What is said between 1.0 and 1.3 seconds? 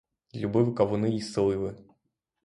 й